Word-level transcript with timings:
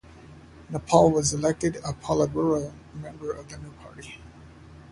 Nepal 0.71 1.11
was 1.11 1.31
elected 1.31 1.75
a 1.75 1.93
politburo 1.93 2.73
member 2.95 3.31
of 3.33 3.49
the 3.49 3.59
new 3.59 3.71
party. 3.73 4.19